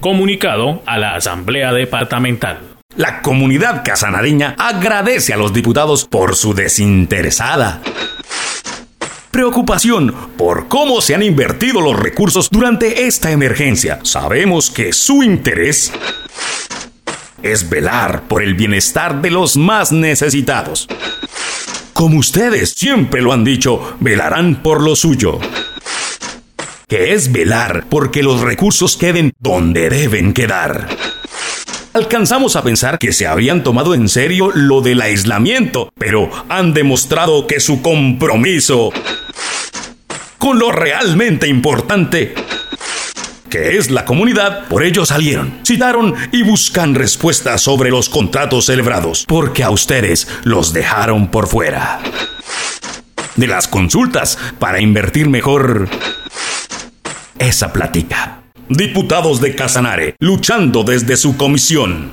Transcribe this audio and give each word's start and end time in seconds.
Comunicado 0.00 0.82
a 0.86 0.98
la 0.98 1.14
Asamblea 1.14 1.72
Departamental. 1.72 2.60
La 2.96 3.22
comunidad 3.22 3.82
casanareña 3.84 4.54
agradece 4.58 5.32
a 5.32 5.36
los 5.36 5.52
diputados 5.52 6.04
por 6.04 6.34
su 6.34 6.54
desinteresada 6.54 7.80
preocupación 9.38 10.12
por 10.36 10.66
cómo 10.66 11.00
se 11.00 11.14
han 11.14 11.22
invertido 11.22 11.80
los 11.80 11.96
recursos 11.96 12.50
durante 12.50 13.06
esta 13.06 13.30
emergencia. 13.30 14.00
Sabemos 14.02 14.68
que 14.68 14.92
su 14.92 15.22
interés 15.22 15.92
es 17.40 17.70
velar 17.70 18.22
por 18.22 18.42
el 18.42 18.54
bienestar 18.54 19.22
de 19.22 19.30
los 19.30 19.56
más 19.56 19.92
necesitados. 19.92 20.88
Como 21.92 22.18
ustedes 22.18 22.70
siempre 22.70 23.22
lo 23.22 23.32
han 23.32 23.44
dicho, 23.44 23.96
velarán 24.00 24.60
por 24.60 24.82
lo 24.82 24.96
suyo. 24.96 25.38
Que 26.88 27.12
es 27.12 27.30
velar 27.30 27.84
porque 27.88 28.22
los 28.22 28.40
recursos 28.40 28.96
queden 28.96 29.32
donde 29.38 29.90
deben 29.90 30.32
quedar 30.32 30.88
alcanzamos 31.94 32.54
a 32.54 32.62
pensar 32.62 32.98
que 32.98 33.12
se 33.12 33.26
habían 33.26 33.64
tomado 33.64 33.92
en 33.92 34.08
serio 34.08 34.52
lo 34.54 34.80
del 34.80 35.00
aislamiento, 35.00 35.92
pero 35.98 36.30
han 36.48 36.72
demostrado 36.72 37.48
que 37.48 37.58
su 37.58 37.82
compromiso 37.82 38.92
con 40.38 40.60
lo 40.60 40.70
realmente 40.70 41.48
importante 41.48 42.34
que 43.50 43.78
es 43.78 43.90
la 43.90 44.04
comunidad, 44.04 44.68
por 44.68 44.84
ello 44.84 45.06
salieron, 45.06 45.60
citaron 45.64 46.14
y 46.32 46.42
buscan 46.42 46.94
respuestas 46.94 47.62
sobre 47.62 47.90
los 47.90 48.08
contratos 48.08 48.66
celebrados, 48.66 49.24
porque 49.26 49.64
a 49.64 49.70
ustedes 49.70 50.28
los 50.44 50.72
dejaron 50.72 51.30
por 51.30 51.48
fuera. 51.48 52.00
De 53.36 53.46
las 53.46 53.66
consultas 53.66 54.38
para 54.58 54.80
invertir 54.80 55.28
mejor 55.30 55.88
esa 57.38 57.72
plática. 57.72 58.42
Diputados 58.68 59.40
de 59.40 59.54
Casanare, 59.54 60.14
luchando 60.20 60.84
desde 60.84 61.16
su 61.16 61.36
comisión. 61.36 62.10